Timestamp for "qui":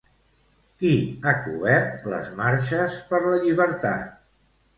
0.83-0.93